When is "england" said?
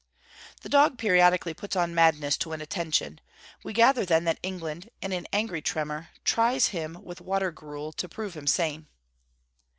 4.41-4.89